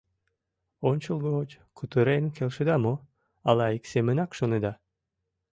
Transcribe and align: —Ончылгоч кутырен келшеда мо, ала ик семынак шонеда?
—Ончылгоч 0.89 1.49
кутырен 1.77 2.23
келшеда 2.35 2.75
мо, 2.83 2.93
ала 3.49 3.65
ик 3.77 3.83
семынак 3.91 4.31
шонеда? 4.37 4.73